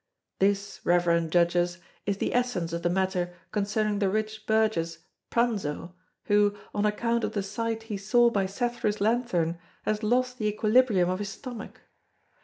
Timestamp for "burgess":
4.47-4.97